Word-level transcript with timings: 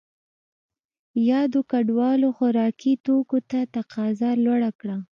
یادو 1.29 1.59
کډوالو 1.71 2.29
خوراکي 2.37 2.93
توکو 3.05 3.37
ته 3.49 3.59
تقاضا 3.75 4.31
لوړه 4.45 4.71
کړه. 4.79 4.97